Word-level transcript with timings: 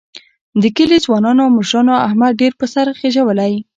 د 0.61 0.63
کلي 0.77 0.97
ځوانانو 1.05 1.41
او 1.45 1.51
مشرانو 1.57 1.93
احمد 2.07 2.31
ډېر 2.41 2.53
په 2.59 2.65
سر 2.73 2.85
خېجولی 2.99 3.53